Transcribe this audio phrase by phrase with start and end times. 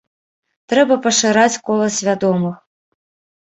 [0.71, 2.55] Трэба пашыраць кола свядомых!